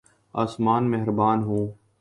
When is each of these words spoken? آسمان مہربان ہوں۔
آسمان 0.33 0.91
مہربان 0.91 1.43
ہوں۔ 1.43 1.65